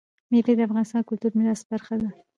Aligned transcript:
مېوې 0.29 0.53
د 0.55 0.59
افغانستان 0.67 0.99
د 1.03 1.07
کلتوري 1.09 1.35
میراث 1.37 1.61
برخه 1.71 1.95
ده. 2.01 2.09